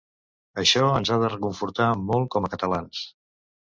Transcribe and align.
Això 0.61 0.85
ens 1.01 1.13
ha 1.13 1.19
de 1.25 1.31
reconfortar 1.35 1.93
molt 2.09 2.35
com 2.37 2.47
a 2.47 2.55
catalans. 2.59 3.09